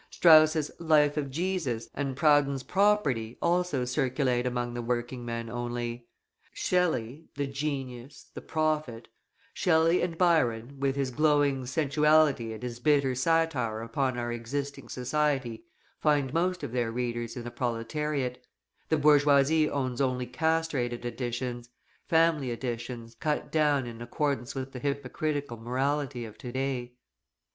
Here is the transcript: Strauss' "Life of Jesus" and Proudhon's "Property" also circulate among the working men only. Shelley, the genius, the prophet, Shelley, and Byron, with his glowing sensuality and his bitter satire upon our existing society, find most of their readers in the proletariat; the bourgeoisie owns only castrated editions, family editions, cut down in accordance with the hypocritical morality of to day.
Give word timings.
Strauss' 0.09 0.71
"Life 0.79 1.15
of 1.15 1.29
Jesus" 1.29 1.87
and 1.93 2.15
Proudhon's 2.15 2.63
"Property" 2.63 3.37
also 3.39 3.85
circulate 3.85 4.47
among 4.47 4.73
the 4.73 4.81
working 4.81 5.23
men 5.23 5.47
only. 5.47 6.07
Shelley, 6.53 7.25
the 7.35 7.45
genius, 7.45 8.25
the 8.33 8.41
prophet, 8.41 9.09
Shelley, 9.53 10.01
and 10.01 10.17
Byron, 10.17 10.79
with 10.79 10.95
his 10.95 11.11
glowing 11.11 11.67
sensuality 11.67 12.51
and 12.51 12.63
his 12.63 12.79
bitter 12.79 13.13
satire 13.13 13.81
upon 13.83 14.17
our 14.17 14.31
existing 14.31 14.89
society, 14.89 15.65
find 15.99 16.33
most 16.33 16.63
of 16.63 16.71
their 16.71 16.91
readers 16.91 17.35
in 17.37 17.43
the 17.43 17.51
proletariat; 17.51 18.43
the 18.89 18.97
bourgeoisie 18.97 19.69
owns 19.69 20.01
only 20.01 20.25
castrated 20.25 21.05
editions, 21.05 21.69
family 22.07 22.49
editions, 22.49 23.13
cut 23.19 23.51
down 23.51 23.85
in 23.85 24.01
accordance 24.01 24.55
with 24.55 24.71
the 24.71 24.79
hypocritical 24.79 25.57
morality 25.57 26.25
of 26.25 26.39
to 26.39 26.51
day. 26.51 26.93